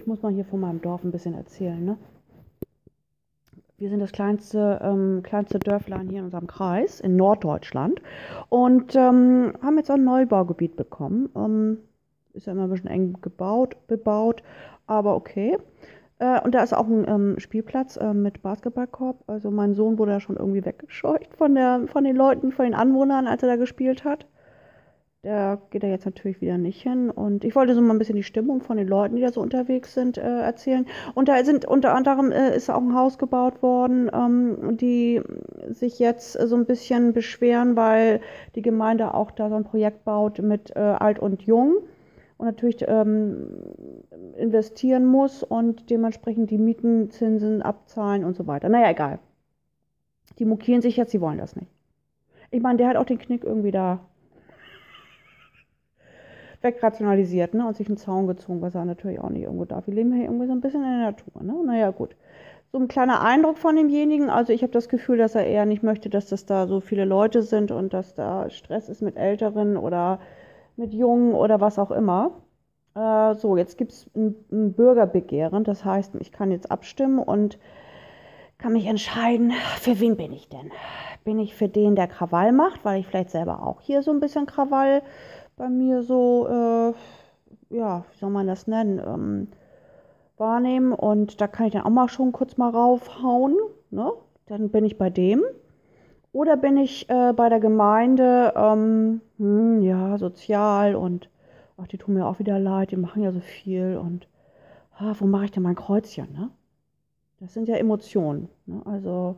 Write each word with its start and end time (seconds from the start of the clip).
ich 0.00 0.06
muss 0.06 0.22
mal 0.22 0.32
hier 0.32 0.46
von 0.46 0.60
meinem 0.60 0.80
Dorf 0.80 1.04
ein 1.04 1.10
bisschen 1.10 1.34
erzählen, 1.34 1.84
ne? 1.84 1.98
Wir 3.76 3.90
sind 3.90 4.00
das 4.00 4.12
kleinste, 4.12 4.80
ähm, 4.82 5.22
kleinste 5.22 5.58
Dörflein 5.58 6.08
hier 6.08 6.20
in 6.20 6.24
unserem 6.24 6.46
Kreis 6.46 7.00
in 7.00 7.16
Norddeutschland 7.16 8.00
und 8.48 8.96
ähm, 8.96 9.52
haben 9.62 9.76
jetzt 9.76 9.90
ein 9.90 10.04
Neubaugebiet 10.04 10.76
bekommen. 10.76 11.28
Ähm, 11.36 11.78
ist 12.32 12.46
ja 12.46 12.52
immer 12.54 12.64
ein 12.64 12.70
bisschen 12.70 12.88
eng 12.88 13.18
gebaut, 13.20 13.76
bebaut, 13.88 14.42
aber 14.86 15.16
okay. 15.16 15.58
Äh, 16.18 16.40
und 16.42 16.54
da 16.54 16.62
ist 16.62 16.72
auch 16.72 16.86
ein 16.86 17.06
ähm, 17.06 17.38
Spielplatz 17.38 17.98
äh, 17.98 18.14
mit 18.14 18.42
Basketballkorb. 18.42 19.22
Also 19.26 19.50
mein 19.50 19.74
Sohn 19.74 19.98
wurde 19.98 20.12
da 20.12 20.20
schon 20.20 20.36
irgendwie 20.36 20.64
weggescheucht 20.64 21.34
von 21.36 21.54
der, 21.54 21.82
von 21.88 22.04
den 22.04 22.16
Leuten, 22.16 22.52
von 22.52 22.64
den 22.64 22.74
Anwohnern, 22.74 23.26
als 23.26 23.42
er 23.42 23.50
da 23.50 23.56
gespielt 23.56 24.04
hat. 24.04 24.26
Da 25.22 25.60
geht 25.68 25.82
er 25.82 25.90
jetzt 25.90 26.06
natürlich 26.06 26.40
wieder 26.40 26.56
nicht 26.56 26.80
hin. 26.80 27.10
Und 27.10 27.44
ich 27.44 27.54
wollte 27.54 27.74
so 27.74 27.82
mal 27.82 27.92
ein 27.92 27.98
bisschen 27.98 28.16
die 28.16 28.22
Stimmung 28.22 28.62
von 28.62 28.78
den 28.78 28.88
Leuten, 28.88 29.16
die 29.16 29.22
da 29.22 29.30
so 29.30 29.42
unterwegs 29.42 29.92
sind, 29.92 30.16
äh, 30.16 30.40
erzählen. 30.40 30.86
Und 31.14 31.28
da 31.28 31.44
sind 31.44 31.66
unter 31.66 31.94
anderem 31.94 32.32
äh, 32.32 32.56
ist 32.56 32.70
auch 32.70 32.80
ein 32.80 32.94
Haus 32.94 33.18
gebaut 33.18 33.62
worden, 33.62 34.10
ähm, 34.14 34.78
die 34.78 35.20
sich 35.68 35.98
jetzt 35.98 36.32
so 36.32 36.56
ein 36.56 36.64
bisschen 36.64 37.12
beschweren, 37.12 37.76
weil 37.76 38.22
die 38.54 38.62
Gemeinde 38.62 39.12
auch 39.12 39.30
da 39.30 39.50
so 39.50 39.56
ein 39.56 39.64
Projekt 39.64 40.04
baut 40.04 40.38
mit 40.38 40.74
äh, 40.74 40.78
Alt 40.78 41.18
und 41.18 41.42
Jung 41.42 41.82
und 42.38 42.46
natürlich 42.46 42.82
ähm, 42.88 43.74
investieren 44.38 45.04
muss 45.04 45.42
und 45.42 45.90
dementsprechend 45.90 46.50
die 46.50 46.56
Mietenzinsen 46.56 47.60
abzahlen 47.60 48.24
und 48.24 48.36
so 48.36 48.46
weiter. 48.46 48.70
Naja, 48.70 48.90
egal. 48.90 49.18
Die 50.38 50.46
mokieren 50.46 50.80
sich 50.80 50.96
jetzt, 50.96 51.10
sie 51.10 51.20
wollen 51.20 51.36
das 51.36 51.56
nicht. 51.56 51.70
Ich 52.50 52.62
meine, 52.62 52.78
der 52.78 52.88
hat 52.88 52.96
auch 52.96 53.04
den 53.04 53.18
Knick 53.18 53.44
irgendwie 53.44 53.70
da 53.70 54.00
wegrationalisiert 56.62 57.54
ne, 57.54 57.66
und 57.66 57.76
sich 57.76 57.88
einen 57.88 57.96
Zaun 57.96 58.26
gezogen, 58.26 58.60
was 58.60 58.74
er 58.74 58.84
natürlich 58.84 59.20
auch 59.20 59.30
nicht 59.30 59.42
irgendwo 59.42 59.64
darf. 59.64 59.86
Wir 59.86 59.94
leben 59.94 60.12
hier 60.12 60.24
irgendwie 60.24 60.46
so 60.46 60.52
ein 60.52 60.60
bisschen 60.60 60.82
in 60.82 60.90
der 60.90 61.10
Natur. 61.10 61.42
Ne? 61.42 61.54
Naja, 61.64 61.90
gut. 61.90 62.16
So 62.72 62.78
ein 62.78 62.88
kleiner 62.88 63.22
Eindruck 63.22 63.58
von 63.58 63.74
demjenigen. 63.74 64.30
Also 64.30 64.52
ich 64.52 64.62
habe 64.62 64.72
das 64.72 64.88
Gefühl, 64.88 65.18
dass 65.18 65.34
er 65.34 65.46
eher 65.46 65.66
nicht 65.66 65.82
möchte, 65.82 66.08
dass 66.08 66.28
das 66.28 66.46
da 66.46 66.66
so 66.66 66.80
viele 66.80 67.04
Leute 67.04 67.42
sind 67.42 67.72
und 67.72 67.92
dass 67.92 68.14
da 68.14 68.48
Stress 68.50 68.88
ist 68.88 69.02
mit 69.02 69.16
Älteren 69.16 69.76
oder 69.76 70.20
mit 70.76 70.92
Jungen 70.92 71.34
oder 71.34 71.60
was 71.60 71.78
auch 71.78 71.90
immer. 71.90 72.42
Äh, 72.94 73.34
so, 73.34 73.56
jetzt 73.56 73.76
gibt 73.76 73.92
es 73.92 74.10
ein, 74.14 74.36
ein 74.52 74.72
Bürgerbegehren. 74.74 75.64
Das 75.64 75.84
heißt, 75.84 76.14
ich 76.20 76.30
kann 76.30 76.52
jetzt 76.52 76.70
abstimmen 76.70 77.18
und 77.18 77.58
kann 78.58 78.72
mich 78.74 78.86
entscheiden, 78.86 79.52
für 79.78 79.98
wen 80.00 80.16
bin 80.16 80.32
ich 80.32 80.48
denn? 80.48 80.70
Bin 81.24 81.38
ich 81.38 81.54
für 81.54 81.68
den, 81.68 81.96
der 81.96 82.08
Krawall 82.08 82.52
macht, 82.52 82.84
weil 82.84 83.00
ich 83.00 83.06
vielleicht 83.06 83.30
selber 83.30 83.66
auch 83.66 83.80
hier 83.80 84.02
so 84.02 84.10
ein 84.10 84.20
bisschen 84.20 84.46
Krawall 84.46 85.02
bei 85.60 85.68
mir 85.68 86.02
so, 86.02 86.48
äh, 86.48 87.76
ja, 87.76 88.04
wie 88.10 88.18
soll 88.18 88.30
man 88.30 88.46
das 88.46 88.66
nennen, 88.66 88.98
ähm, 88.98 89.48
wahrnehmen. 90.38 90.94
Und 90.94 91.42
da 91.42 91.48
kann 91.48 91.66
ich 91.66 91.74
dann 91.74 91.82
auch 91.82 91.90
mal 91.90 92.08
schon 92.08 92.32
kurz 92.32 92.56
mal 92.56 92.70
raufhauen. 92.70 93.56
Ne? 93.90 94.10
Dann 94.46 94.70
bin 94.70 94.86
ich 94.86 94.96
bei 94.96 95.10
dem. 95.10 95.42
Oder 96.32 96.56
bin 96.56 96.78
ich 96.78 97.10
äh, 97.10 97.34
bei 97.34 97.50
der 97.50 97.60
Gemeinde, 97.60 98.54
ähm, 98.56 99.20
hm, 99.36 99.82
ja, 99.82 100.16
sozial 100.16 100.94
und 100.94 101.28
ach, 101.76 101.88
die 101.88 101.98
tun 101.98 102.14
mir 102.14 102.26
auch 102.26 102.38
wieder 102.38 102.58
leid, 102.58 102.92
die 102.92 102.96
machen 102.96 103.22
ja 103.22 103.30
so 103.30 103.40
viel 103.40 103.98
und 104.02 104.28
ah, 104.96 105.12
wo 105.18 105.26
mache 105.26 105.46
ich 105.46 105.50
denn 105.50 105.62
mein 105.62 105.74
Kreuzchen, 105.74 106.32
ne? 106.32 106.50
Das 107.40 107.52
sind 107.52 107.68
ja 107.68 107.76
Emotionen. 107.76 108.48
Ne? 108.66 108.80
Also 108.84 109.36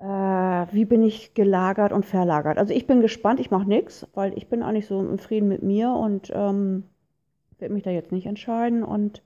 äh, 0.00 0.04
wie 0.72 0.84
bin 0.84 1.02
ich 1.02 1.34
gelagert 1.34 1.92
und 1.92 2.06
verlagert. 2.06 2.58
Also 2.58 2.72
ich 2.72 2.86
bin 2.86 3.00
gespannt, 3.00 3.38
ich 3.38 3.50
mache 3.50 3.68
nichts, 3.68 4.06
weil 4.14 4.36
ich 4.36 4.48
bin 4.48 4.62
eigentlich 4.62 4.86
so 4.86 5.00
im 5.00 5.18
Frieden 5.18 5.48
mit 5.48 5.62
mir 5.62 5.92
und 5.92 6.30
ähm, 6.34 6.84
werde 7.58 7.74
mich 7.74 7.82
da 7.82 7.90
jetzt 7.90 8.10
nicht 8.12 8.26
entscheiden 8.26 8.82
und 8.82 9.22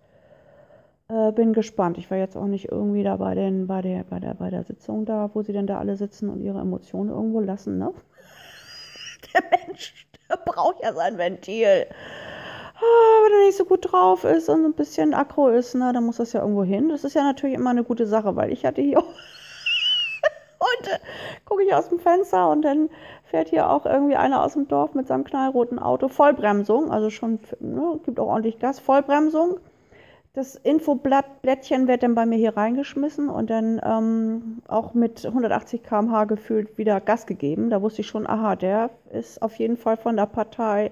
äh, 1.08 1.32
bin 1.32 1.52
gespannt. 1.52 1.96
Ich 1.98 2.10
war 2.10 2.18
jetzt 2.18 2.36
auch 2.36 2.46
nicht 2.46 2.70
irgendwie 2.70 3.04
da 3.04 3.16
bei, 3.16 3.34
den, 3.34 3.66
bei, 3.68 3.82
der, 3.82 4.04
bei, 4.04 4.18
der, 4.18 4.34
bei 4.34 4.50
der 4.50 4.64
Sitzung 4.64 5.04
da, 5.04 5.30
wo 5.32 5.42
sie 5.42 5.52
denn 5.52 5.66
da 5.68 5.78
alle 5.78 5.96
sitzen 5.96 6.28
und 6.28 6.40
ihre 6.40 6.60
Emotionen 6.60 7.10
irgendwo 7.10 7.40
lassen, 7.40 7.78
ne? 7.78 7.92
Der 9.32 9.42
Mensch, 9.66 10.06
der 10.28 10.36
braucht 10.36 10.82
ja 10.82 10.92
sein 10.92 11.16
Ventil. 11.16 11.86
Ah, 12.76 13.24
wenn 13.24 13.32
er 13.32 13.46
nicht 13.46 13.56
so 13.56 13.64
gut 13.64 13.90
drauf 13.90 14.24
ist 14.24 14.48
und 14.50 14.64
ein 14.64 14.74
bisschen 14.74 15.14
aggro 15.14 15.48
ist, 15.48 15.74
ne, 15.74 15.92
dann 15.94 16.04
muss 16.04 16.18
das 16.18 16.34
ja 16.34 16.40
irgendwo 16.42 16.62
hin. 16.62 16.90
Das 16.90 17.04
ist 17.04 17.14
ja 17.14 17.22
natürlich 17.22 17.54
immer 17.56 17.70
eine 17.70 17.84
gute 17.84 18.06
Sache, 18.06 18.36
weil 18.36 18.52
ich 18.52 18.66
hatte 18.66 18.82
hier 18.82 18.98
heute 18.98 19.08
gucke 21.64 21.76
aus 21.76 21.88
dem 21.88 21.98
Fenster 21.98 22.50
und 22.50 22.62
dann 22.62 22.90
fährt 23.24 23.48
hier 23.48 23.70
auch 23.70 23.86
irgendwie 23.86 24.16
einer 24.16 24.42
aus 24.42 24.54
dem 24.54 24.68
Dorf 24.68 24.94
mit 24.94 25.06
seinem 25.06 25.24
knallroten 25.24 25.78
Auto. 25.78 26.08
Vollbremsung, 26.08 26.90
also 26.90 27.10
schon, 27.10 27.38
ne, 27.60 28.00
gibt 28.04 28.20
auch 28.20 28.28
ordentlich 28.28 28.58
Gas. 28.58 28.78
Vollbremsung. 28.78 29.58
Das 30.34 30.56
Infoblattchen 30.56 31.86
wird 31.86 32.02
dann 32.02 32.16
bei 32.16 32.26
mir 32.26 32.36
hier 32.36 32.56
reingeschmissen 32.56 33.28
und 33.28 33.50
dann 33.50 33.80
ähm, 33.84 34.62
auch 34.66 34.92
mit 34.92 35.24
180 35.24 35.84
km/h 35.84 36.24
gefühlt 36.24 36.76
wieder 36.76 37.00
Gas 37.00 37.26
gegeben. 37.26 37.70
Da 37.70 37.80
wusste 37.82 38.00
ich 38.00 38.08
schon, 38.08 38.26
aha, 38.26 38.56
der 38.56 38.90
ist 39.12 39.40
auf 39.42 39.54
jeden 39.56 39.76
Fall 39.76 39.96
von 39.96 40.16
der 40.16 40.26
Partei, 40.26 40.90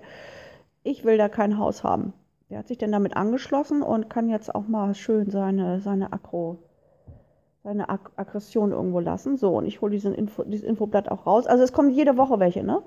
ich 0.84 1.04
will 1.04 1.18
da 1.18 1.28
kein 1.28 1.58
Haus 1.58 1.82
haben. 1.82 2.12
Der 2.50 2.58
hat 2.58 2.68
sich 2.68 2.78
dann 2.78 2.92
damit 2.92 3.16
angeschlossen 3.16 3.82
und 3.82 4.10
kann 4.10 4.28
jetzt 4.28 4.54
auch 4.54 4.68
mal 4.68 4.94
schön 4.94 5.30
seine, 5.30 5.80
seine 5.80 6.12
Akro 6.12 6.58
seine 7.62 7.88
Ag 7.88 8.10
Aggression 8.16 8.72
irgendwo 8.72 9.00
lassen. 9.00 9.36
So, 9.36 9.56
und 9.56 9.66
ich 9.66 9.80
hole 9.80 9.92
diesen 9.92 10.14
Info, 10.14 10.42
dieses 10.44 10.66
Infoblatt 10.66 11.10
auch 11.10 11.26
raus. 11.26 11.46
Also 11.46 11.62
es 11.62 11.72
kommen 11.72 11.90
jede 11.90 12.16
Woche 12.16 12.40
welche, 12.40 12.64
ne? 12.64 12.82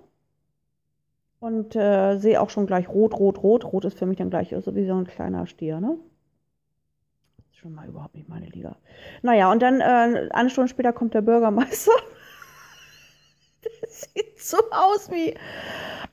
Und 1.39 1.75
äh, 1.75 2.17
sehe 2.17 2.41
auch 2.41 2.49
schon 2.49 2.65
gleich 2.65 2.89
rot, 2.89 3.13
rot, 3.13 3.43
rot. 3.43 3.65
Rot 3.65 3.85
ist 3.85 3.97
für 3.97 4.05
mich 4.05 4.17
dann 4.17 4.29
gleich 4.29 4.49
so 4.49 4.75
wie 4.75 4.85
so 4.85 4.95
ein 4.95 5.05
kleiner 5.05 5.45
Stier, 5.47 5.79
ne? 5.79 5.97
Ist 7.51 7.57
schon 7.57 7.73
mal 7.73 7.87
überhaupt 7.87 8.15
nicht 8.15 8.27
meine 8.27 8.47
Liga. 8.47 8.75
Naja, 9.21 9.51
und 9.51 9.61
dann 9.61 9.79
äh, 9.79 10.29
eine 10.31 10.49
Stunde 10.49 10.69
später 10.69 10.91
kommt 10.91 11.13
der 11.13 11.21
Bürgermeister. 11.21 11.91
der 13.63 13.89
sieht 13.89 14.39
so 14.39 14.57
aus 14.71 15.09
wie 15.11 15.35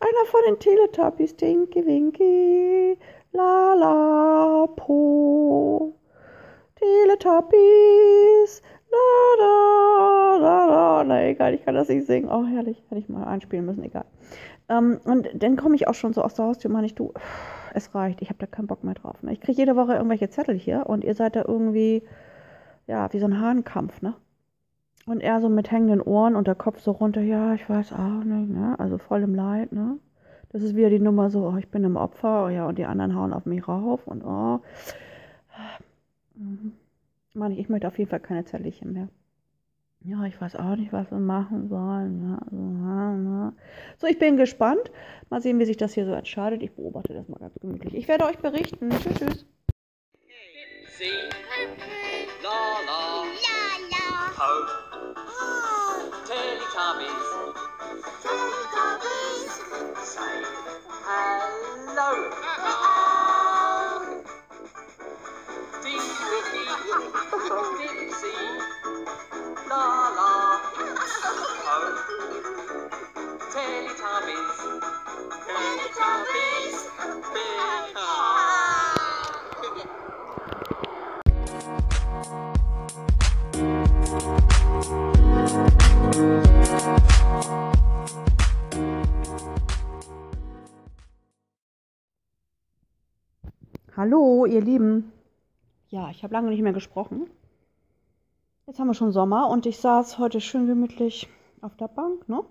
einer 0.01 0.27
von 0.27 0.41
den 0.47 0.59
Teletubbies. 0.59 1.37
Tinky 1.37 1.85
Winky, 1.87 2.99
la 3.33 3.75
la 3.75 4.67
po. 4.77 5.95
Teletubbies. 6.83 8.63
La, 8.91 9.45
la, 9.45 10.37
la, 10.37 10.67
la. 10.67 11.05
Na 11.05 11.25
egal, 11.25 11.55
ich 11.55 11.65
kann 11.65 11.75
das 11.75 11.89
nicht 11.89 12.07
singen. 12.07 12.29
Oh, 12.29 12.45
herrlich. 12.45 12.83
Hätte 12.89 13.01
ich 13.01 13.09
mal 13.09 13.25
einspielen 13.25 13.65
müssen, 13.65 13.85
egal. 13.85 14.05
Ähm, 14.69 15.01
und 15.05 15.29
dann 15.35 15.57
komme 15.57 15.77
ich 15.77 15.89
auch 15.89 15.95
schon 15.95 16.13
so 16.13 16.23
aus 16.23 16.35
der 16.35 16.47
Haustür 16.47 16.71
meine 16.71 16.87
ich, 16.87 16.95
du, 16.95 17.13
es 17.75 17.95
reicht, 17.95 18.23
ich 18.23 18.29
habe 18.29 18.39
da 18.39 18.47
keinen 18.47 18.67
Bock 18.67 18.85
mehr 18.85 18.95
drauf. 18.95 19.23
Ne? 19.23 19.33
Ich 19.33 19.41
kriege 19.41 19.59
jede 19.59 19.77
Woche 19.77 19.95
irgendwelche 19.95 20.31
Zettel 20.31 20.57
hier 20.57 20.87
und 20.87 21.05
ihr 21.05 21.15
seid 21.15 21.37
da 21.37 21.45
irgendwie, 21.47 22.03
ja, 22.87 23.13
wie 23.13 23.19
so 23.19 23.27
ein 23.27 23.41
Hahnkampf, 23.41 24.03
ne? 24.03 24.15
Und 25.05 25.21
er 25.21 25.41
so 25.41 25.49
mit 25.49 25.73
hängenden 25.73 26.01
Ohren 26.01 26.37
und 26.37 26.47
der 26.47 26.55
Kopf 26.55 26.81
so 26.81 26.93
runter, 26.93 27.23
ja, 27.23 27.55
ich 27.55 27.69
weiß 27.69 27.93
auch 27.93 28.25
nicht, 28.25 28.51
ne? 28.51 28.77
Also 28.79 28.99
voll 28.99 29.23
im 29.23 29.35
Leid, 29.35 29.73
ne? 29.73 29.99
Das 30.51 30.63
ist 30.63 30.77
wieder 30.77 30.91
die 30.91 31.01
Nummer 31.01 31.31
so, 31.31 31.49
oh, 31.49 31.57
ich 31.57 31.71
bin 31.71 31.83
im 31.83 31.97
Opfer, 31.97 32.45
oh, 32.47 32.49
ja, 32.49 32.67
und 32.67 32.79
die 32.79 32.85
anderen 32.85 33.17
hauen 33.17 33.33
auf 33.33 33.47
mich 33.47 33.67
rauf 33.67 34.07
und 34.07 34.23
oh. 34.25 34.61
Mhm. 36.35 36.73
Mann, 37.35 37.53
ich 37.53 37.69
möchte 37.69 37.89
auf 37.89 37.99
jeden 37.99 38.11
Fall 38.11 38.21
keine 38.21 38.45
Zerlichen 38.45 38.93
mehr. 38.93 39.09
Ja, 40.05 40.25
ich 40.25 40.41
weiß 40.41 40.57
auch 40.57 40.77
nicht, 40.77 40.93
was 40.93 41.11
wir 41.11 41.19
machen 41.19 41.69
sollen. 41.69 42.29
Ja, 42.29 42.39
also, 42.39 42.57
ja, 42.57 43.53
so, 43.99 44.07
ich 44.09 44.19
bin 44.19 44.37
gespannt. 44.37 44.91
Mal 45.31 45.41
sehen, 45.41 45.59
wie 45.61 45.65
sich 45.65 45.77
das 45.77 45.95
hier 45.95 46.05
so 46.05 46.13
entscheidet. 46.13 46.63
Ich 46.63 46.73
beobachte 46.73 47.15
das 47.15 47.29
mal 47.29 47.39
ganz 47.39 47.55
gemütlich. 47.61 47.95
Ich 47.95 48.09
werde 48.09 48.25
euch 48.25 48.39
berichten. 48.39 48.91
Tschüss, 48.91 49.15
tschüss. 49.15 49.47
See, 50.99 51.33
Hallo, 93.95 94.47
ihr 94.47 94.63
Lieben. 94.63 95.13
Ja, 95.89 96.09
ich 96.09 96.25
habe 96.25 96.33
lange 96.33 96.49
nicht 96.49 96.63
mehr 96.63 96.73
gesprochen. 96.73 97.29
Jetzt 98.67 98.81
haben 98.81 98.87
wir 98.87 98.95
schon 98.95 99.13
Sommer 99.13 99.51
und 99.51 99.67
ich 99.67 99.81
saß 99.81 100.17
heute 100.17 100.41
schön 100.41 100.67
gemütlich 100.67 101.29
auf 101.61 101.77
der 101.77 101.89
Bank, 101.89 102.27
ne? 102.27 102.43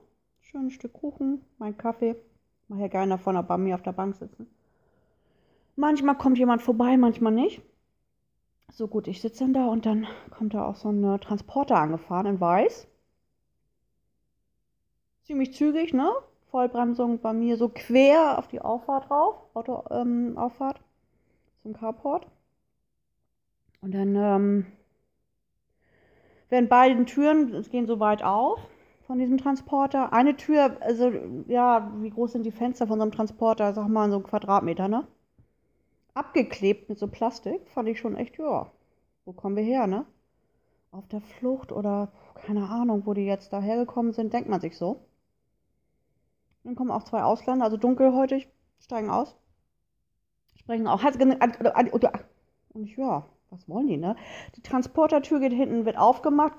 Schön 0.42 0.68
ein 0.68 0.70
Stück 0.70 0.94
Kuchen, 0.94 1.42
mein 1.58 1.76
Kaffee. 1.76 2.16
Mach 2.68 2.78
ja 2.78 2.90
gerne 2.90 3.16
aber 3.16 3.42
bei 3.42 3.58
mir 3.58 3.74
auf 3.74 3.82
der 3.82 3.94
Bank 3.94 4.18
sitzen. 4.18 4.46
Manchmal 5.76 6.16
kommt 6.16 6.38
jemand 6.38 6.62
vorbei, 6.62 6.96
manchmal 6.96 7.34
nicht. 7.34 7.64
So 8.72 8.88
gut, 8.88 9.08
ich 9.08 9.20
sitze 9.20 9.46
dann 9.46 9.54
da 9.54 9.66
und 9.66 9.88
dann 9.88 10.06
kommt 10.30 10.54
da 10.54 10.64
auch 10.64 10.76
so 10.76 10.92
ein 10.92 11.20
Transporter 11.22 11.78
angefahren 11.78 12.28
in 12.28 12.40
weiß. 12.40 12.88
Ziemlich 15.24 15.56
zügig, 15.56 15.92
ne? 15.92 16.12
Vollbremsung 16.52 17.20
bei 17.20 17.34
mir 17.34 17.58
so 17.58 17.68
quer 17.68 18.38
auf 18.38 18.48
die 18.48 18.62
Auffahrt 18.62 19.10
drauf, 19.10 19.38
Auto, 19.56 19.86
ähm, 19.90 20.38
zum 21.62 21.74
Carport. 21.74 22.28
Und 23.82 23.94
dann 23.94 24.16
ähm, 24.16 24.66
werden 26.50 26.70
beide 26.70 27.04
Türen, 27.06 27.54
es 27.54 27.70
gehen 27.70 27.88
so 27.88 28.00
weit 28.00 28.24
auf 28.24 28.60
von 29.08 29.20
diesem 29.20 29.38
Transporter. 29.38 30.14
Eine 30.14 30.38
Tür, 30.38 30.78
also 30.82 31.12
ja, 31.48 31.92
wie 32.00 32.12
groß 32.12 32.34
sind 32.34 32.46
die 32.46 32.52
Fenster 32.52 32.88
von 32.88 33.00
so 33.00 33.04
einem 33.04 33.12
Transporter? 33.12 33.74
Sag 33.74 33.88
mal 33.88 34.10
so 34.10 34.18
ein 34.18 34.24
Quadratmeter, 34.24 34.88
ne? 34.88 35.08
Abgeklebt 36.14 36.90
mit 36.90 37.00
so 37.00 37.08
Plastik, 37.08 37.70
fand 37.72 37.90
ich 37.90 38.00
schon 38.00 38.16
echt, 38.16 38.38
ja, 38.38 38.72
wo 39.26 39.34
kommen 39.34 39.56
wir 39.56 39.64
her, 39.64 39.88
ne? 39.88 40.06
Auf 40.92 41.08
der 41.08 41.22
Flucht 41.22 41.72
oder 41.72 42.12
keine 42.36 42.70
Ahnung, 42.70 43.06
wo 43.06 43.14
die 43.14 43.26
jetzt 43.26 43.54
da 43.54 43.62
hergekommen 43.62 44.14
sind, 44.14 44.34
denkt 44.34 44.50
man 44.50 44.62
sich 44.62 44.78
so. 44.78 45.06
Dann 46.64 46.76
kommen 46.76 46.92
auch 46.92 47.04
zwei 47.04 47.24
Ausländer, 47.24 47.66
also 47.66 47.78
dunkelhäutig, 47.78 48.48
steigen 48.80 49.10
aus. 49.10 49.36
Sprechen 50.62 50.88
auch. 50.88 51.04
Und 52.74 52.84
ich, 52.84 52.96
ja, 52.96 53.26
was 53.50 53.68
wollen 53.68 53.88
die, 53.88 53.98
ne? 53.98 54.16
Die 54.56 54.62
Transportertür 54.62 55.40
geht 55.40 55.54
hinten, 55.54 55.86
wird 55.86 55.98
aufgemacht. 55.98 56.54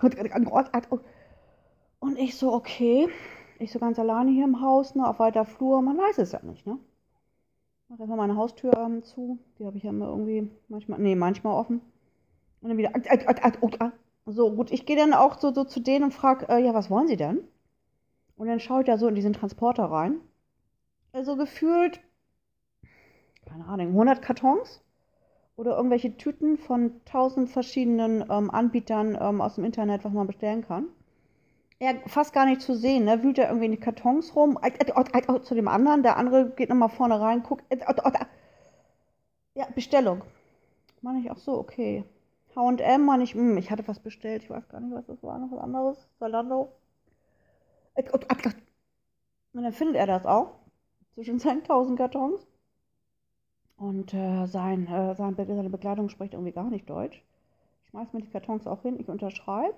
Und 2.01 2.19
ich 2.19 2.37
so, 2.37 2.53
okay. 2.53 3.09
Ich 3.59 3.71
so 3.71 3.79
ganz 3.79 3.99
alleine 3.99 4.31
hier 4.31 4.45
im 4.45 4.61
Haus, 4.61 4.95
ne, 4.95 5.09
auf 5.09 5.21
weiter 5.21 5.45
Flur. 5.45 5.81
Man 5.83 5.97
weiß 5.97 6.19
es 6.19 6.33
ja 6.33 6.41
nicht, 6.43 6.67
ne? 6.67 6.79
Mach 7.89 8.01
erstmal 8.01 8.19
meine 8.19 8.37
Haustür 8.37 8.73
ähm, 8.77 9.05
zu. 9.05 9.39
Die 9.59 9.67
habe 9.67 9.77
ich 9.77 9.85
ja 9.85 9.91
immer 9.91 10.09
irgendwie 10.09 10.51
manchmal, 10.69 10.99
nee, 10.99 11.15
manchmal 11.15 11.55
offen. 11.55 11.81
Und 12.61 12.69
dann 12.69 12.79
wieder. 12.79 12.91
So, 14.27 14.53
gut, 14.53 14.73
ich 14.73 14.85
gehe 14.87 14.97
dann 14.97 15.15
auch 15.15 15.39
so, 15.39 15.53
so 15.53 15.65
zu 15.65 15.81
denen 15.81 16.05
und 16.07 16.15
frage, 16.15 16.49
äh, 16.49 16.65
ja, 16.65 16.75
was 16.75 16.91
wollen 16.91 17.09
sie 17.09 17.17
denn? 17.17 17.47
Und 18.37 18.49
dann 18.49 18.61
schaue 18.61 18.81
ich 18.81 18.87
da 18.87 18.99
so 18.99 19.09
in 19.09 19.15
diesen 19.15 19.33
Transporter 19.33 19.85
rein. 19.85 20.21
Also 21.13 21.37
gefühlt, 21.37 22.01
keine 23.47 23.67
Ahnung, 23.67 23.89
100 23.89 24.23
Kartons 24.23 24.83
oder 25.57 25.77
irgendwelche 25.77 26.17
Tüten 26.17 26.59
von 26.59 27.01
1000 27.07 27.51
verschiedenen 27.51 28.25
ähm, 28.31 28.51
Anbietern 28.51 29.19
ähm, 29.21 29.41
aus 29.41 29.57
dem 29.57 29.65
Internet, 29.65 30.05
was 30.05 30.13
man 30.13 30.27
bestellen 30.27 30.67
kann. 30.67 30.87
Ja, 31.81 31.95
fast 32.07 32.33
gar 32.33 32.47
nicht 32.47 32.61
zu 32.61 32.77
sehen, 32.77 33.05
ne? 33.05 33.23
Wühlt 33.23 33.39
er 33.39 33.49
irgendwie 33.49 33.67
in 33.67 33.73
die 33.73 33.81
Kartons 33.81 34.37
rum, 34.37 34.59
zu 35.43 35.55
dem 35.55 35.69
anderen, 35.69 36.03
der 36.05 36.17
andere 36.17 36.51
geht 36.51 36.69
nochmal 36.69 36.89
vorne 36.89 37.21
rein, 37.21 37.43
guckt. 37.43 37.65
Ja, 39.55 39.67
Bestellung. 39.75 40.23
Meine 41.01 41.21
ich 41.21 41.31
auch 41.31 41.39
so, 41.39 41.59
okay. 41.59 42.05
HM, 42.55 43.05
meine 43.05 43.25
ich, 43.25 43.35
hm, 43.35 43.57
ich 43.57 43.71
hatte 43.71 43.87
was 43.89 43.99
bestellt, 43.99 44.43
ich 44.45 44.51
weiß 44.51 44.69
gar 44.69 44.81
nicht, 44.81 44.95
was 44.95 45.07
das 45.07 45.23
war, 45.23 45.39
noch 45.39 45.51
was 45.51 45.59
anderes. 45.59 46.09
Zalando. 46.19 46.73
Und 49.53 49.63
dann 49.63 49.73
findet 49.73 49.97
er 49.97 50.07
das 50.07 50.25
auch 50.25 50.55
zwischen 51.15 51.39
seinen 51.41 51.63
1000 51.63 51.99
Kartons. 51.99 52.47
Und 53.83 54.15
äh, 54.15 54.47
sein, 54.47 54.87
äh, 54.87 55.17
seine 55.17 55.69
Bekleidung 55.69 56.09
spricht 56.09 56.35
irgendwie 56.35 56.53
gar 56.53 56.71
nicht 56.71 56.89
Deutsch. 56.89 57.21
Schmeißt 57.91 58.15
mir 58.15 58.21
die 58.21 58.31
Kartons 58.31 58.69
auch 58.69 58.83
hin, 58.83 59.01
ich 59.01 59.09
unterschreibe. 59.09 59.75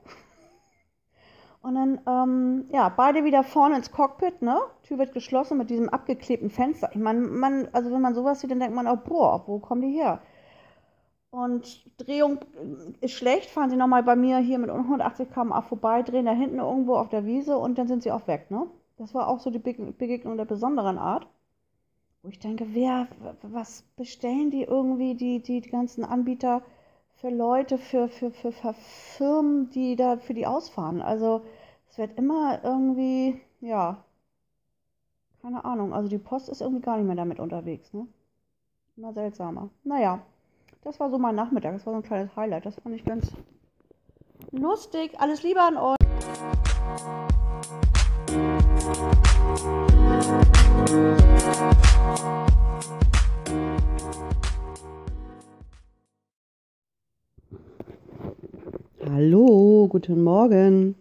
Und 1.62 1.74
dann, 1.74 2.00
ähm, 2.06 2.64
ja, 2.70 2.90
beide 2.90 3.24
wieder 3.24 3.42
vorne 3.42 3.76
ins 3.76 3.90
Cockpit, 3.90 4.42
ne? 4.42 4.60
Tür 4.82 4.98
wird 4.98 5.14
geschlossen 5.14 5.56
mit 5.56 5.70
diesem 5.70 5.88
abgeklebten 5.88 6.50
Fenster. 6.50 6.90
Ich 6.92 7.00
meine, 7.00 7.20
man, 7.20 7.68
also 7.72 7.90
wenn 7.90 8.02
man 8.02 8.14
sowas 8.14 8.40
sieht, 8.40 8.50
dann 8.50 8.60
denkt 8.60 8.76
man 8.76 8.86
auch, 8.86 8.98
boah, 8.98 9.42
wo 9.46 9.58
kommen 9.58 9.80
die 9.80 9.94
her? 9.94 10.20
Und 11.30 11.90
Drehung 11.96 12.40
ist 13.00 13.12
schlecht, 13.12 13.48
fahren 13.48 13.70
sie 13.70 13.76
nochmal 13.76 14.02
bei 14.02 14.16
mir 14.16 14.36
hier 14.36 14.58
mit 14.58 14.68
180 14.68 15.30
km/h 15.30 15.62
vorbei, 15.62 16.02
drehen 16.02 16.26
da 16.26 16.32
hinten 16.32 16.58
irgendwo 16.58 16.96
auf 16.96 17.08
der 17.08 17.24
Wiese 17.24 17.56
und 17.56 17.78
dann 17.78 17.88
sind 17.88 18.02
sie 18.02 18.12
auch 18.12 18.26
weg, 18.26 18.50
ne? 18.50 18.66
Das 18.98 19.14
war 19.14 19.28
auch 19.28 19.40
so 19.40 19.50
die 19.50 19.58
Begegnung 19.58 20.36
der 20.36 20.44
besonderen 20.44 20.98
Art. 20.98 21.26
Wo 22.24 22.30
ich 22.30 22.38
denke, 22.38 22.64
wer, 22.72 23.06
was 23.42 23.82
bestellen 23.96 24.50
die 24.50 24.62
irgendwie, 24.62 25.14
die, 25.14 25.42
die, 25.42 25.60
ganzen 25.60 26.04
Anbieter 26.06 26.62
für 27.16 27.28
Leute, 27.28 27.76
für, 27.76 28.08
für, 28.08 28.30
für, 28.30 28.50
für 28.50 28.72
Firmen, 28.72 29.68
die 29.68 29.94
da 29.94 30.16
für 30.16 30.32
die 30.32 30.46
ausfahren? 30.46 31.02
Also 31.02 31.42
es 31.90 31.98
wird 31.98 32.16
immer 32.16 32.64
irgendwie, 32.64 33.38
ja, 33.60 34.02
keine 35.42 35.66
Ahnung. 35.66 35.92
Also 35.92 36.08
die 36.08 36.16
Post 36.16 36.48
ist 36.48 36.62
irgendwie 36.62 36.80
gar 36.80 36.96
nicht 36.96 37.06
mehr 37.06 37.14
damit 37.14 37.40
unterwegs, 37.40 37.92
ne? 37.92 38.06
Immer 38.96 39.12
seltsamer. 39.12 39.68
Naja, 39.82 40.22
das 40.82 40.98
war 41.00 41.10
so 41.10 41.18
mein 41.18 41.34
Nachmittag. 41.34 41.74
Das 41.74 41.84
war 41.84 41.92
so 41.92 41.98
ein 41.98 42.02
kleines 42.02 42.34
Highlight. 42.34 42.64
Das 42.64 42.76
fand 42.76 42.94
ich 42.94 43.04
ganz 43.04 43.34
lustig. 44.50 45.12
Alles 45.20 45.42
Liebe 45.42 45.60
an 45.60 45.76
euch. 45.76 46.73
Guten 60.06 60.22
Morgen. 60.22 60.96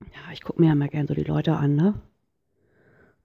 Ja, 0.00 0.32
ich 0.32 0.42
gucke 0.42 0.58
mir 0.58 0.68
ja 0.68 0.74
mal 0.74 0.88
gerne 0.88 1.06
so 1.06 1.12
die 1.12 1.24
Leute 1.24 1.52
an, 1.52 1.74
ne? 1.74 1.92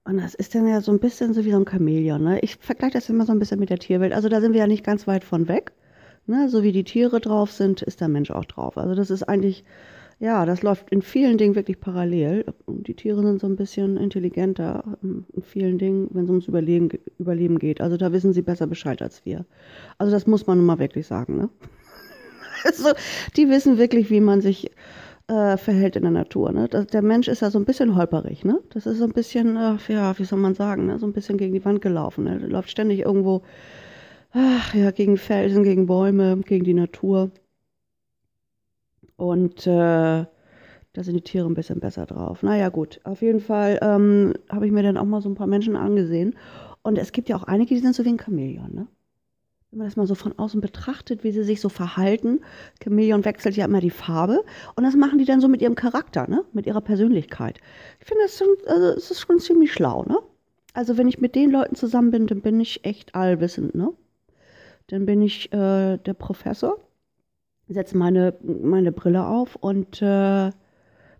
Und 0.04 0.18
das 0.18 0.34
ist 0.34 0.54
dann 0.54 0.68
ja 0.68 0.82
so 0.82 0.92
ein 0.92 0.98
bisschen 0.98 1.32
so 1.32 1.46
wie 1.46 1.50
so 1.50 1.56
ein 1.56 1.66
Chamäleon, 1.66 2.22
ne? 2.22 2.40
Ich 2.40 2.56
vergleiche 2.56 2.92
das 2.92 3.08
immer 3.08 3.24
so 3.24 3.32
ein 3.32 3.38
bisschen 3.38 3.58
mit 3.58 3.70
der 3.70 3.78
Tierwelt. 3.78 4.12
Also 4.12 4.28
da 4.28 4.42
sind 4.42 4.52
wir 4.52 4.60
ja 4.60 4.66
nicht 4.66 4.84
ganz 4.84 5.06
weit 5.06 5.24
von 5.24 5.48
weg. 5.48 5.72
Ne? 6.26 6.50
So 6.50 6.62
wie 6.62 6.72
die 6.72 6.84
Tiere 6.84 7.20
drauf 7.20 7.52
sind, 7.52 7.80
ist 7.80 8.02
der 8.02 8.08
Mensch 8.08 8.30
auch 8.30 8.44
drauf. 8.44 8.76
Also 8.76 8.94
das 8.94 9.08
ist 9.08 9.22
eigentlich, 9.22 9.64
ja, 10.20 10.44
das 10.44 10.62
läuft 10.62 10.90
in 10.90 11.00
vielen 11.00 11.38
Dingen 11.38 11.54
wirklich 11.54 11.80
parallel. 11.80 12.44
Die 12.66 12.94
Tiere 12.94 13.22
sind 13.22 13.40
so 13.40 13.46
ein 13.46 13.56
bisschen 13.56 13.96
intelligenter 13.96 14.98
in 15.02 15.24
vielen 15.42 15.78
Dingen, 15.78 16.08
wenn 16.12 16.24
es 16.24 16.30
ums 16.30 16.48
Überleben, 16.48 16.90
Überleben 17.18 17.58
geht. 17.58 17.80
Also 17.80 17.96
da 17.96 18.12
wissen 18.12 18.34
sie 18.34 18.42
besser 18.42 18.66
Bescheid 18.66 19.00
als 19.00 19.24
wir. 19.24 19.46
Also 19.96 20.12
das 20.12 20.26
muss 20.26 20.46
man 20.46 20.58
nun 20.58 20.66
mal 20.66 20.78
wirklich 20.78 21.06
sagen, 21.06 21.38
ne? 21.38 21.48
Also 22.76 22.92
die 23.36 23.48
wissen 23.48 23.78
wirklich, 23.78 24.10
wie 24.10 24.20
man 24.20 24.40
sich 24.40 24.70
äh, 25.28 25.56
verhält 25.56 25.96
in 25.96 26.02
der 26.02 26.10
Natur. 26.10 26.52
Ne? 26.52 26.68
Das, 26.68 26.86
der 26.86 27.02
Mensch 27.02 27.28
ist 27.28 27.40
ja 27.42 27.50
so 27.50 27.58
ein 27.58 27.64
bisschen 27.64 27.96
holperig. 27.96 28.44
Ne? 28.44 28.60
Das 28.70 28.86
ist 28.86 28.98
so 28.98 29.04
ein 29.04 29.12
bisschen, 29.12 29.56
äh, 29.56 29.76
ja, 29.88 30.18
wie 30.18 30.24
soll 30.24 30.38
man 30.38 30.54
sagen, 30.54 30.86
ne? 30.86 30.98
so 30.98 31.06
ein 31.06 31.12
bisschen 31.12 31.38
gegen 31.38 31.52
die 31.54 31.64
Wand 31.64 31.80
gelaufen. 31.80 32.24
Ne? 32.24 32.38
Der 32.38 32.48
läuft 32.48 32.70
ständig 32.70 33.00
irgendwo, 33.00 33.42
ach 34.32 34.74
ja, 34.74 34.90
gegen 34.90 35.16
Felsen, 35.16 35.62
gegen 35.62 35.86
Bäume, 35.86 36.38
gegen 36.44 36.64
die 36.64 36.74
Natur. 36.74 37.30
Und 39.16 39.66
äh, 39.66 40.26
da 40.94 41.02
sind 41.02 41.14
die 41.16 41.22
Tiere 41.22 41.46
ein 41.46 41.54
bisschen 41.54 41.80
besser 41.80 42.06
drauf. 42.06 42.42
Naja, 42.42 42.68
gut. 42.68 43.00
Auf 43.04 43.22
jeden 43.22 43.40
Fall 43.40 43.78
ähm, 43.82 44.34
habe 44.50 44.66
ich 44.66 44.72
mir 44.72 44.82
dann 44.82 44.96
auch 44.96 45.04
mal 45.04 45.20
so 45.22 45.28
ein 45.28 45.34
paar 45.34 45.46
Menschen 45.46 45.76
angesehen. 45.76 46.36
Und 46.82 46.98
es 46.98 47.12
gibt 47.12 47.28
ja 47.28 47.36
auch 47.36 47.44
einige, 47.44 47.74
die 47.74 47.80
sind 47.80 47.94
so 47.94 48.04
wie 48.04 48.10
ein 48.10 48.20
Chamäleon, 48.20 48.72
ne? 48.74 48.86
Wenn 49.74 49.78
man 49.78 49.88
das 49.88 49.96
mal 49.96 50.06
so 50.06 50.14
von 50.14 50.38
außen 50.38 50.60
betrachtet, 50.60 51.24
wie 51.24 51.32
sie 51.32 51.42
sich 51.42 51.60
so 51.60 51.68
verhalten, 51.68 52.40
Chameleon 52.80 53.24
wechselt 53.24 53.56
ja 53.56 53.64
immer 53.64 53.80
die 53.80 53.90
Farbe 53.90 54.44
und 54.76 54.84
das 54.84 54.94
machen 54.94 55.18
die 55.18 55.24
dann 55.24 55.40
so 55.40 55.48
mit 55.48 55.60
ihrem 55.60 55.74
Charakter, 55.74 56.28
ne? 56.28 56.44
mit 56.52 56.66
ihrer 56.66 56.80
Persönlichkeit. 56.80 57.58
Ich 57.98 58.06
finde, 58.06 58.22
das, 58.22 58.40
also, 58.68 58.94
das 58.94 59.10
ist 59.10 59.20
schon 59.20 59.40
ziemlich 59.40 59.72
schlau. 59.72 60.04
Ne? 60.04 60.16
Also 60.74 60.96
wenn 60.96 61.08
ich 61.08 61.20
mit 61.20 61.34
den 61.34 61.50
Leuten 61.50 61.74
zusammen 61.74 62.12
bin, 62.12 62.28
dann 62.28 62.40
bin 62.40 62.60
ich 62.60 62.84
echt 62.84 63.16
allwissend. 63.16 63.74
Ne? 63.74 63.92
Dann 64.86 65.06
bin 65.06 65.20
ich 65.20 65.52
äh, 65.52 65.96
der 65.96 66.14
Professor, 66.14 66.78
setze 67.66 67.96
meine, 67.96 68.34
meine 68.42 68.92
Brille 68.92 69.26
auf 69.26 69.56
und 69.56 70.00
äh, 70.02 70.50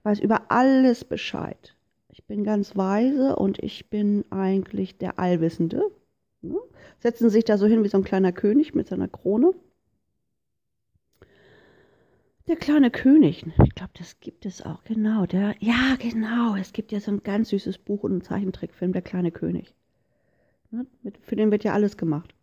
weiß 0.05 0.21
über 0.21 0.43
alles 0.51 1.05
Bescheid. 1.05 1.75
Ich 2.09 2.25
bin 2.25 2.45
ganz 2.45 2.77
weise 2.77 3.35
und 3.35 3.61
ich 3.61 3.91
bin 3.91 4.25
eigentlich 4.31 4.97
der 4.97 5.19
Allwissende. 5.19 5.83
Ne? 6.49 6.59
Setzen 6.99 7.31
sich 7.31 7.45
da 7.45 7.59
so 7.59 7.67
hin 7.67 7.85
wie 7.85 7.89
so 7.89 7.99
ein 7.99 8.05
kleiner 8.05 8.33
König 8.33 8.75
mit 8.75 8.89
seiner 8.89 9.09
Krone. 9.09 9.53
Der 12.47 12.57
kleine 12.57 12.91
König, 12.91 13.47
ich 13.65 13.75
glaube, 13.75 13.93
das 13.95 14.21
gibt 14.21 14.45
es 14.45 14.61
auch, 14.61 14.85
genau. 14.85 15.25
Der, 15.25 15.55
ja, 15.61 15.97
genau, 15.99 16.57
es 16.57 16.75
gibt 16.75 16.93
ja 16.93 17.01
so 17.01 17.11
ein 17.11 17.23
ganz 17.23 17.49
süßes 17.49 17.79
Buch 17.79 18.03
und 18.03 18.13
einen 18.13 18.23
Zeichentrickfilm, 18.23 18.93
Der 18.93 19.01
kleine 19.01 19.33
König. 19.33 19.75
Ne? 20.71 20.87
Mit, 21.03 21.19
für 21.23 21.37
den 21.37 21.51
wird 21.51 21.65
ja 21.65 21.73
alles 21.73 21.97
gemacht. 21.97 22.35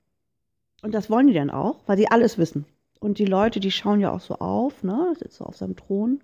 Und 0.81 0.95
das 0.95 1.11
wollen 1.11 1.27
die 1.27 1.33
dann 1.33 1.51
auch, 1.51 1.83
weil 1.85 1.97
sie 1.97 2.07
alles 2.07 2.39
wissen. 2.39 2.65
Und 2.99 3.19
die 3.19 3.25
Leute, 3.25 3.59
die 3.59 3.71
schauen 3.71 3.99
ja 3.99 4.11
auch 4.11 4.19
so 4.19 4.35
auf, 4.35 4.83
ne? 4.83 5.13
Sitzt 5.17 5.37
so 5.37 5.45
auf 5.45 5.55
seinem 5.55 5.75
Thron, 5.75 6.23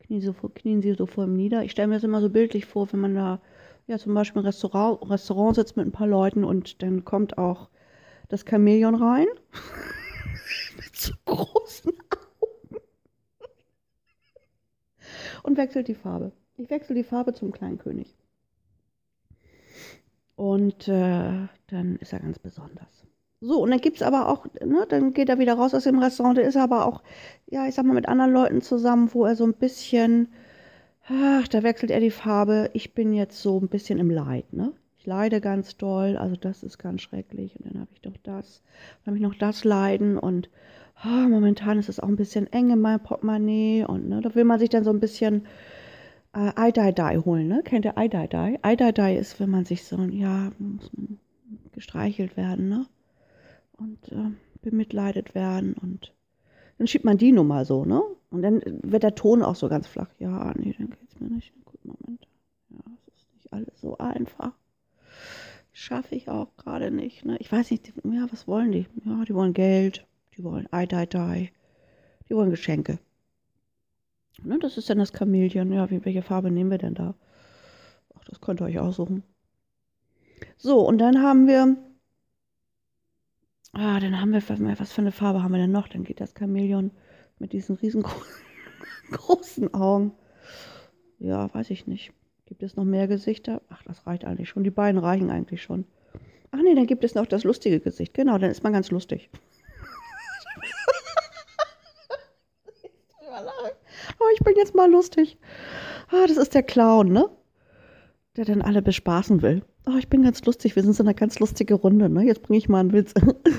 knien, 0.00 0.20
so, 0.20 0.32
knien 0.32 0.82
sie 0.82 0.92
so 0.92 1.06
vor 1.06 1.24
ihm 1.24 1.36
nieder. 1.36 1.64
Ich 1.64 1.72
stelle 1.72 1.88
mir 1.88 1.94
das 1.94 2.04
immer 2.04 2.20
so 2.20 2.28
bildlich 2.28 2.66
vor, 2.66 2.92
wenn 2.92 3.00
man 3.00 3.14
da 3.14 3.40
ja 3.86 3.98
zum 3.98 4.14
Beispiel 4.14 4.40
im 4.40 4.46
Restaurant, 4.46 5.08
Restaurant 5.10 5.56
sitzt 5.56 5.76
mit 5.76 5.86
ein 5.86 5.92
paar 5.92 6.06
Leuten 6.06 6.44
und 6.44 6.82
dann 6.82 7.04
kommt 7.04 7.38
auch 7.38 7.68
das 8.28 8.44
Chamäleon 8.48 8.94
rein. 8.94 9.26
Mit 10.76 10.96
so 10.96 11.14
großen 11.24 11.92
Augen. 11.92 12.82
Und 15.42 15.56
wechselt 15.56 15.88
die 15.88 15.94
Farbe. 15.94 16.32
Ich 16.56 16.70
wechsle 16.70 16.94
die 16.94 17.04
Farbe 17.04 17.32
zum 17.32 17.52
kleinen 17.52 17.78
König. 17.78 18.16
Und 20.34 20.86
äh, 20.88 21.48
dann 21.68 21.96
ist 22.00 22.12
er 22.12 22.20
ganz 22.20 22.38
besonders. 22.38 23.06
So, 23.40 23.62
und 23.62 23.70
dann 23.70 23.80
gibt 23.80 23.96
es 23.96 24.02
aber 24.02 24.28
auch, 24.28 24.46
ne, 24.64 24.86
dann 24.88 25.12
geht 25.12 25.28
er 25.28 25.38
wieder 25.38 25.54
raus 25.54 25.74
aus 25.74 25.84
dem 25.84 25.98
Restaurant, 25.98 26.38
dann 26.38 26.46
ist 26.46 26.56
er 26.56 26.62
aber 26.62 26.86
auch, 26.86 27.02
ja, 27.46 27.66
ich 27.66 27.74
sag 27.74 27.84
mal, 27.84 27.94
mit 27.94 28.08
anderen 28.08 28.32
Leuten 28.32 28.62
zusammen, 28.62 29.12
wo 29.12 29.26
er 29.26 29.36
so 29.36 29.44
ein 29.44 29.54
bisschen, 29.54 30.32
ach, 31.08 31.48
da 31.48 31.62
wechselt 31.62 31.90
er 31.90 32.00
die 32.00 32.10
Farbe. 32.10 32.70
Ich 32.72 32.94
bin 32.94 33.12
jetzt 33.12 33.40
so 33.40 33.58
ein 33.60 33.68
bisschen 33.68 33.98
im 33.98 34.10
Leid, 34.10 34.52
ne? 34.52 34.72
Ich 34.98 35.06
leide 35.06 35.40
ganz 35.40 35.76
doll, 35.76 36.16
also 36.16 36.36
das 36.36 36.62
ist 36.62 36.78
ganz 36.78 37.02
schrecklich. 37.02 37.58
Und 37.58 37.66
dann 37.66 37.80
habe 37.80 37.90
ich 37.94 38.00
doch 38.00 38.16
das, 38.22 38.62
dann 39.04 39.12
habe 39.12 39.16
ich 39.16 39.22
noch 39.22 39.34
das 39.34 39.64
Leiden 39.64 40.18
und 40.18 40.50
ah, 40.96 41.28
momentan 41.28 41.78
ist 41.78 41.88
es 41.88 42.00
auch 42.00 42.08
ein 42.08 42.16
bisschen 42.16 42.52
eng 42.52 42.70
in 42.70 42.80
meinem 42.80 43.02
Portemonnaie 43.02 43.84
und 43.84 44.08
ne, 44.08 44.20
da 44.20 44.34
will 44.34 44.44
man 44.44 44.58
sich 44.58 44.70
dann 44.70 44.84
so 44.84 44.90
ein 44.90 45.00
bisschen 45.00 45.46
äh, 46.34 46.52
Ai-Dai-Dai 46.54 47.18
holen, 47.18 47.48
ne? 47.48 47.62
Kennt 47.64 47.84
ihr 47.84 47.96
Ai-Dai-Dai? 47.96 48.58
Ai-Dai-Dai 48.62 49.16
ist, 49.16 49.38
wenn 49.38 49.50
man 49.50 49.64
sich 49.64 49.84
so, 49.84 49.96
ja, 50.02 50.50
muss 50.58 50.90
man 50.96 51.18
gestreichelt 51.72 52.36
werden, 52.36 52.68
ne? 52.68 52.86
Und 53.78 54.10
äh, 54.10 54.30
bemitleidet 54.62 55.34
werden 55.34 55.74
und 55.74 56.12
dann 56.78 56.86
schiebt 56.86 57.04
man 57.04 57.18
die 57.18 57.32
Nummer 57.32 57.64
so, 57.64 57.84
ne? 57.84 58.02
Und 58.36 58.42
dann 58.42 58.62
wird 58.82 59.02
der 59.02 59.14
Ton 59.14 59.42
auch 59.42 59.56
so 59.56 59.70
ganz 59.70 59.86
flach. 59.86 60.10
Ja, 60.18 60.52
nee, 60.58 60.74
dann 60.76 60.90
geht's 60.90 61.18
mir 61.18 61.30
nicht. 61.30 61.54
Gut, 61.64 61.82
Moment. 61.82 62.28
Ja, 62.68 62.80
es 63.06 63.14
ist 63.14 63.34
nicht 63.34 63.52
alles 63.52 63.80
so 63.80 63.96
einfach. 63.96 64.52
Schaffe 65.72 66.14
ich 66.14 66.28
auch 66.28 66.54
gerade 66.58 66.90
nicht, 66.90 67.24
ne? 67.24 67.38
Ich 67.38 67.50
weiß 67.50 67.70
nicht, 67.70 67.94
ja, 68.04 68.26
was 68.30 68.46
wollen 68.46 68.72
die? 68.72 68.86
Ja, 69.06 69.24
die 69.24 69.34
wollen 69.34 69.54
Geld, 69.54 70.06
die 70.36 70.44
wollen 70.44 70.68
Ai-Dai-Dai, 70.70 71.50
die 72.28 72.34
wollen 72.34 72.50
Geschenke. 72.50 72.98
Ne, 74.42 74.58
das 74.58 74.76
ist 74.76 74.90
dann 74.90 74.98
das 74.98 75.12
Chamäleon. 75.12 75.72
Ja, 75.72 75.90
welche 75.90 76.20
Farbe 76.22 76.50
nehmen 76.50 76.70
wir 76.70 76.78
denn 76.78 76.94
da? 76.94 77.14
Ach, 78.14 78.24
das 78.24 78.42
könnt 78.42 78.60
ihr 78.60 78.66
euch 78.66 78.78
aussuchen. 78.78 79.22
So, 80.58 80.86
und 80.86 80.98
dann 80.98 81.22
haben 81.22 81.46
wir. 81.46 81.76
Ah, 83.72 83.98
dann 83.98 84.20
haben 84.20 84.32
wir, 84.32 84.42
was 84.78 84.92
für 84.92 85.00
eine 85.00 85.12
Farbe 85.12 85.42
haben 85.42 85.52
wir 85.52 85.58
denn 85.58 85.72
noch? 85.72 85.88
Dann 85.88 86.04
geht 86.04 86.20
das 86.20 86.34
Chamäleon 86.38 86.90
mit 87.38 87.52
diesen 87.52 87.76
riesengroßen 87.76 88.24
Augen. 89.74 90.12
Ja, 91.18 91.52
weiß 91.54 91.70
ich 91.70 91.86
nicht. 91.86 92.12
Gibt 92.46 92.62
es 92.62 92.76
noch 92.76 92.84
mehr 92.84 93.08
Gesichter? 93.08 93.62
Ach, 93.68 93.82
das 93.82 94.06
reicht 94.06 94.24
eigentlich 94.24 94.48
schon. 94.48 94.64
Die 94.64 94.70
beiden 94.70 95.00
reichen 95.00 95.30
eigentlich 95.30 95.62
schon. 95.62 95.84
Ach 96.52 96.60
nee, 96.62 96.74
dann 96.74 96.86
gibt 96.86 97.04
es 97.04 97.14
noch 97.14 97.26
das 97.26 97.44
lustige 97.44 97.80
Gesicht. 97.80 98.14
Genau, 98.14 98.38
dann 98.38 98.50
ist 98.50 98.62
man 98.62 98.72
ganz 98.72 98.90
lustig. 98.90 99.30
Oh, 104.18 104.24
ich 104.34 104.40
bin 104.40 104.54
jetzt 104.56 104.74
mal 104.74 104.90
lustig. 104.90 105.36
Ah, 106.08 106.26
das 106.26 106.38
ist 106.38 106.54
der 106.54 106.62
Clown, 106.62 107.12
ne? 107.12 107.28
Der 108.36 108.46
dann 108.46 108.62
alle 108.62 108.80
bespaßen 108.80 109.42
will. 109.42 109.62
Oh, 109.86 109.96
ich 109.98 110.08
bin 110.08 110.22
ganz 110.22 110.42
lustig. 110.44 110.74
Wir 110.74 110.82
sind 110.82 110.94
so 110.94 111.02
eine 111.02 111.14
ganz 111.14 111.38
lustige 111.38 111.74
Runde, 111.74 112.08
ne? 112.08 112.24
Jetzt 112.24 112.42
bringe 112.42 112.58
ich 112.58 112.68
mal 112.68 112.80
einen 112.80 112.92
Witz. 112.92 113.12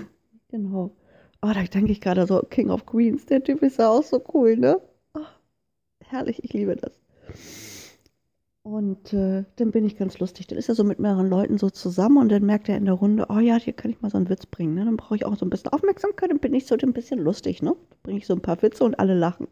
genau. 0.50 0.96
Oh, 1.41 1.51
da 1.53 1.63
denke 1.63 1.91
ich 1.91 2.01
gerade 2.01 2.25
so, 2.25 2.41
King 2.50 2.70
of 2.70 2.86
Queens, 2.86 3.25
der 3.25 3.44
Typ 3.44 3.62
ist 3.62 3.77
ja 3.79 3.89
auch 3.89 4.03
so 4.03 4.24
cool, 4.34 4.58
ne? 4.58 4.82
Oh, 5.13 5.25
herrlich, 6.03 6.44
ich 6.44 6.53
liebe 6.53 6.75
das. 6.75 7.00
Und 8.63 9.13
äh, 9.13 9.46
dann 9.56 9.72
bin 9.72 9.86
ich 9.86 9.98
ganz 9.98 10.20
lustig. 10.20 10.48
Dann 10.48 10.58
ist 10.58 10.67
er 10.67 10.75
so 10.75 10.84
mit 10.84 11.00
mehreren 11.00 11.29
Leuten 11.29 11.58
so 11.58 11.70
zusammen 11.70 12.17
und 12.17 12.29
dann 12.29 12.46
merkt 12.46 12.67
er 12.67 12.75
in 12.75 12.84
der 12.84 12.96
Runde, 12.96 13.27
oh 13.29 13.39
ja, 13.39 13.56
hier 13.56 13.72
kann 13.72 13.91
ich 13.91 14.01
mal 14.01 14.10
so 14.10 14.17
einen 14.17 14.27
Witz 14.27 14.46
bringen. 14.46 14.74
Ne? 14.74 14.84
Dann 14.84 14.98
brauche 14.98 15.15
ich 15.15 15.25
auch 15.25 15.38
so 15.38 15.46
ein 15.46 15.50
bisschen 15.50 15.72
Aufmerksamkeit 15.72 16.32
und 16.32 16.41
bin 16.41 16.53
ich 16.53 16.65
so 16.65 16.75
ein 16.75 16.91
bisschen 16.91 17.20
lustig, 17.20 17.62
ne? 17.62 17.77
Bringe 18.03 18.17
ich 18.17 18.27
so 18.27 18.34
ein 18.34 18.41
paar 18.41 18.62
Witze 18.62 18.84
und 18.84 19.00
alle 19.00 19.15
lachen. 19.15 19.48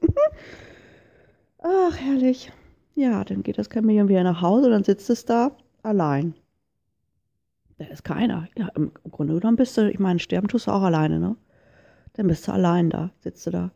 Ach, 1.60 1.96
herrlich. 1.96 2.52
Ja, 2.96 3.24
dann 3.24 3.42
geht 3.44 3.58
das 3.58 3.70
Chamäleon 3.72 4.10
wieder 4.10 4.24
nach 4.24 4.42
Hause 4.42 4.66
und 4.66 4.72
dann 4.74 4.84
sitzt 4.84 5.10
es 5.10 5.24
da 5.24 5.56
allein. 5.82 6.36
Da 7.78 7.86
ist 7.86 8.04
keiner. 8.04 8.50
Ja, 8.58 8.68
im 8.76 8.92
Grunde 9.12 9.36
genommen 9.36 9.56
bist 9.56 9.78
du, 9.78 9.90
ich 9.90 10.00
meine, 10.00 10.20
sterben 10.20 10.50
tust 10.50 10.68
du 10.68 10.72
auch 10.72 10.82
alleine, 10.82 11.20
ne? 11.20 11.38
dann 12.16 12.28
bist 12.28 12.48
du 12.48 12.52
allein 12.52 12.90
da, 12.90 13.12
sitzt 13.20 13.46
du 13.48 13.52
da. 13.52 13.72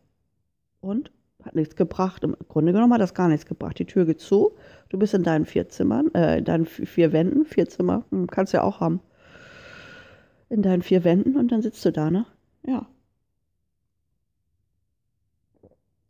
Und? 0.82 1.12
Hat 1.44 1.56
nichts 1.56 1.78
gebracht. 1.78 2.24
Im 2.26 2.36
Grunde 2.50 2.74
genommen 2.74 2.94
hat 2.94 3.00
das 3.00 3.14
gar 3.14 3.30
nichts 3.30 3.46
gebracht. 3.46 3.80
Die 3.80 3.86
Tür 3.86 4.06
geht 4.06 4.20
zu, 4.20 4.58
du 4.90 5.00
bist 5.00 5.14
in 5.14 5.24
deinen 5.24 5.46
vier 5.46 5.70
Zimmern, 5.70 6.14
äh, 6.14 6.40
in 6.40 6.46
deinen 6.46 6.66
vier 6.66 7.14
Wänden, 7.14 7.46
vier 7.46 7.70
Zimmer, 7.70 8.04
hm, 8.10 8.28
kannst 8.28 8.54
du 8.54 8.58
ja 8.58 8.64
auch 8.64 8.82
haben. 8.82 9.00
In 10.50 10.62
deinen 10.62 10.82
vier 10.82 11.04
Wänden 11.06 11.38
und 11.38 11.50
dann 11.52 11.62
sitzt 11.62 11.86
du 11.86 11.92
da, 11.92 12.12
ne? 12.12 12.26
Ja. 12.66 12.88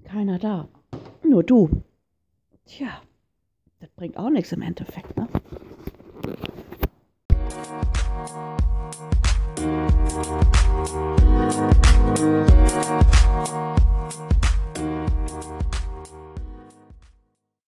Keiner 0.03 0.39
da. 0.39 0.67
Nur 1.23 1.43
du. 1.43 1.83
Tja, 2.65 3.01
das 3.79 3.89
bringt 3.91 4.17
auch 4.17 4.31
nichts 4.31 4.51
im 4.51 4.63
Endeffekt, 4.63 5.15
ne? 5.15 5.27
Thank 10.19 10.55
We'll 10.71 10.85
be 10.85 10.91
right. 10.91 11.09